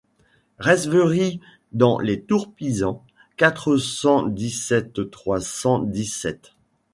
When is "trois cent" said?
5.11-5.77